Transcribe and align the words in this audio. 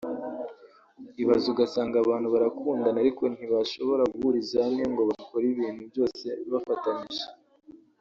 ibaze 1.21 1.45
ugasanga 1.53 1.95
abantu 1.99 2.27
barakundana 2.33 2.97
ariko 3.03 3.23
ntibashobora 3.33 4.03
guhuriza 4.13 4.55
hamwe 4.65 4.83
ngo 4.91 5.01
bakore 5.09 5.43
ibintu 5.53 5.81
byose 5.91 6.25
bafatanyije 6.51 7.25